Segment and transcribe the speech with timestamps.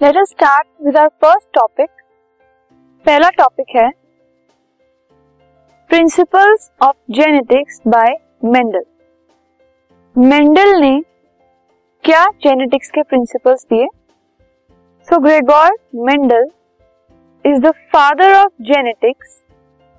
[0.00, 1.88] Let us start with our first topic
[3.06, 3.88] पहला topic है
[5.90, 8.14] principles of genetics by
[8.44, 8.84] Mendel
[10.16, 11.00] Mendel ने
[12.04, 13.86] क्या genetics के प्रिंसिपल्स दिए?
[15.08, 16.50] So Gregor Mendel
[17.44, 19.40] is the father of genetics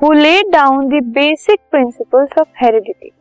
[0.00, 3.12] who laid down the basic principles of heredity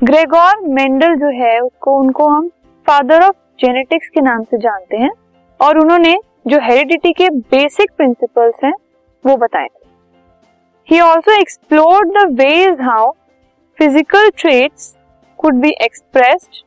[0.00, 2.48] Gregor Mendel जो है, उसको, उनको हम
[2.86, 5.10] फादर ऑफ़ जेनेटिक्स के नाम से जानते हैं।
[5.60, 8.74] और उन्होंने जो हेरिडिटी के बेसिक प्रिंसिपल्स हैं,
[9.24, 9.68] वो बताए
[10.88, 13.10] he also explored the ways how
[13.78, 14.94] physical traits
[15.38, 16.62] could be expressed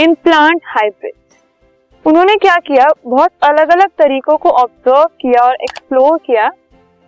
[0.00, 1.12] in plant hybrid
[2.04, 2.86] उन्होंने क्या किया?
[3.06, 6.50] बहुत अलग अलग तरीकों को ऑब्ज़र्व किया और एक्सप्लोर किया,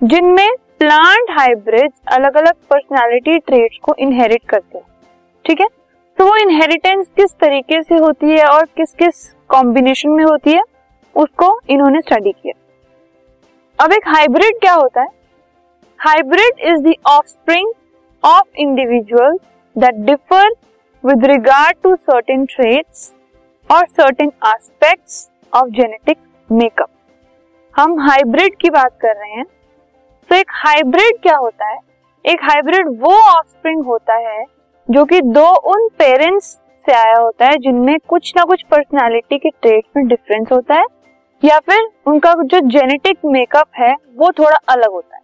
[0.00, 0.48] जिनमें
[0.78, 4.86] प्लांट हाइब्रिड अलग अलग पर्सनालिटी ट्रेट्स को इनहेरिट करते हैं।
[5.44, 5.66] ठीक है?
[6.18, 10.62] तो वो इनहेरिटेंस किस तरीके से होती है और किस किस कॉम्बिनेशन में होती है?
[11.16, 12.54] उसको इन्होंने स्टडी किया।
[13.78, 15.08] अब एक हाइब्रिड क्या होता है?
[16.00, 17.72] Hybrid is the offspring
[18.22, 19.38] of individual
[19.76, 20.50] that differ
[21.04, 23.12] with regard to certain traits
[23.70, 26.88] और certain aspects of genetic makeup
[27.74, 29.44] हम हाइब्रिड की बात कर रहे हैं।
[30.30, 31.78] तो एक हाइब्रिड क्या होता है?
[32.24, 34.44] एक हाइब्रिड वो ऑफस्प्रिंग होता है
[34.88, 36.46] जो कि दो उन पेरेंट्स
[36.86, 40.84] से आया होता है जिनमें कुछ ना कुछ पर्सनालिटी के ट्रेट में डिफरेंस होता है।
[41.44, 45.22] या फिर उनका जो जेनेटिक मेकअप है वो थोड़ा अलग होता है।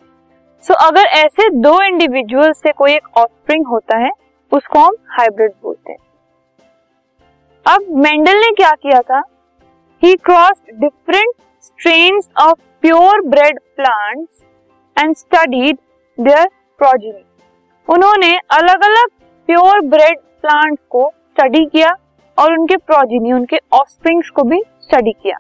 [0.65, 4.11] सो so, अगर ऐसे दो इंडिविजुअल से कोई एक ऑफस्प्रिंग होता है
[4.53, 5.99] उसको हम हाइब्रिड बोलते हैं।
[7.67, 9.23] अब मेंडल ने क्या किया था?
[10.03, 14.43] He cross different strains of pure bred plants
[14.97, 15.79] and studied
[16.19, 16.49] their
[16.79, 17.25] progeny
[17.89, 19.09] उन्होंने अलग अलग
[19.49, 21.95] प्योर ब्रेड प्लांट्स को स्टडी किया
[22.39, 25.37] और उनके प्रोजिनी उनके ऑफस्प्रिंग्स को भी स्टडी किया।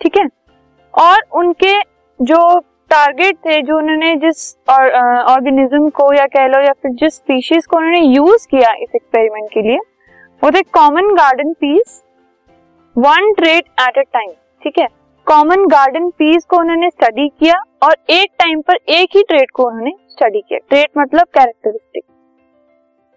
[0.00, 0.26] ठीक है?
[0.94, 1.78] और उनके
[2.20, 2.58] जो
[2.90, 7.76] टारगेट थे, जो उन्होंने जिस ऑर्गेनिज्म को या कह लो या फिर जिस स्पीशीज को
[7.76, 9.78] उन्होंने यूज़ किया इस एक्सपेरिमेंट के लिए,
[10.42, 12.02] वो थे common garden peas
[12.96, 14.30] one trait at a time
[14.62, 14.86] ठीक है?
[15.26, 19.66] कॉमन गार्डन पीस को उन्होंने स्टडी किया और एक टाइम पर एक ही ट्रेड को
[19.66, 22.04] उन्होंने स्टडी किया। ट्रेड मतलब characteristic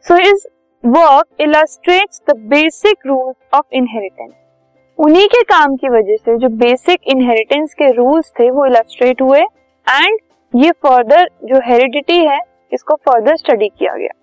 [0.05, 0.47] so his
[0.83, 4.33] work illustrates the basic rules of inheritance
[4.99, 9.39] उन्हीं के काम की वजह से जो बेसिक इनहेरिटेंस के रूल्स थे वो इलस्ट्रेट हुए
[9.39, 10.19] एंड
[10.53, 12.39] ये फर्दर जो हेरिडिटी है
[12.73, 14.13] इसको फर्दर स्टडी किया गया।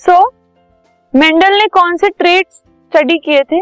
[0.00, 0.32] सो so,
[1.14, 3.56] मेंडल ने कौन से ट्रेड्स स्टडी किए थे?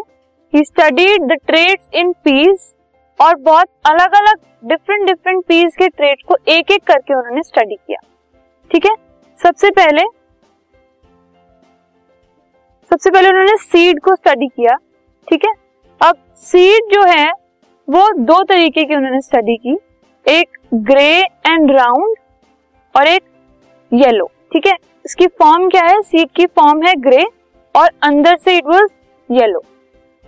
[0.53, 2.75] He studied the traits in peas
[3.21, 7.75] और बहुत अलग अलग डिफरेंट डिफरेंट पीस के ट्रेड को एक एक करके उन्होंने स्टडी
[7.77, 8.07] किया।
[8.71, 8.95] ठीक है?
[9.41, 10.03] सबसे पहले
[12.91, 14.77] सबसे पहले उन्होंने सीड को स्टडी किया।
[15.29, 15.53] ठीक है?
[16.05, 17.31] अब सीड जो है,
[17.89, 19.77] वो दो तरीके की उन्होंने स्टडी की।
[20.27, 22.17] एक ग्रे एंड राउंड
[22.95, 23.23] और एक
[23.93, 24.75] येलो ठीक है?
[25.05, 26.01] इसकी फॉर्म क्या है?
[26.03, 27.25] सीड की फॉर्म है ग्रे
[27.75, 28.89] और अंदर से इट वाज
[29.31, 29.63] येलो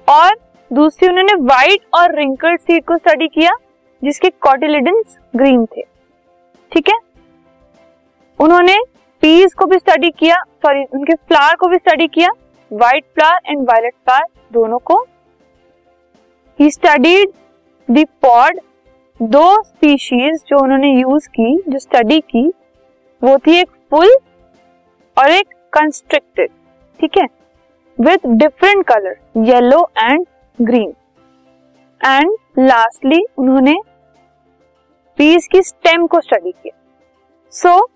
[0.09, 0.37] और
[0.71, 3.51] दूसरी उन्होंने व्हाइट और रिंकल्ड सीड को स्टडी किया,
[4.03, 5.83] जिसके कॉटिलिडेंस ग्रीन थे।
[6.73, 6.99] ठीक है?
[8.41, 8.79] उन्होंने
[9.23, 12.31] पीस को भी स्टडी किया सॉरी उनके फ्लावर को भी स्टडी किया
[12.71, 15.05] white flower and violet flower दोनों को
[16.59, 17.31] ही स्टडीड
[17.89, 18.61] द पॉड
[19.21, 22.47] दो स्पीशीज जो उन्होंने यूज़ की जो स्टडी की
[23.23, 24.15] वो थी एक फुल
[25.17, 26.51] और एक कंस्ट्रक्टेड
[27.01, 27.27] ठीक है?
[27.99, 30.27] With different colour yellow and
[30.59, 30.95] green
[32.01, 33.75] and lastly उन्होंने
[35.19, 36.79] पीस की स्टेम को स्टडी किया.
[37.53, 37.89] सो so,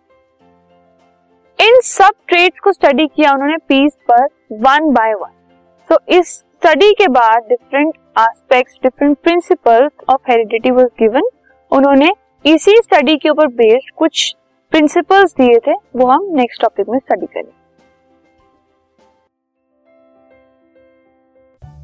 [1.58, 5.30] इन सब ट्रेड्स को स्टडी किया उन्होंने पीस पर वन बाय वन
[5.90, 11.28] सो इस स्टडी के बाद different aspects different principles of heredity was given
[11.72, 12.10] उन्होंने
[12.44, 14.34] इसी स्टडी के ऊपर बेस्ड कुछ
[14.72, 17.52] प्रिंसिपल्स दिए थे, वो हम नेक्स्ट टॉपिक में स्टडी करेंगे।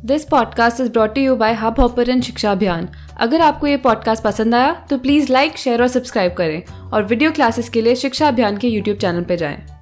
[0.07, 2.89] This podcast is brought you by Hub Hopper Shiksha Abhiyan
[3.21, 7.33] अगर आपको ये पॉडकास्ट पसंद आया तो प्लीज़ लाइक शेयर और सब्सक्राइब करें और वीडियो
[7.33, 9.76] क्लासेस के लिए शिक्षा अभियान के यूट्यूब चैनल पर जाएँ।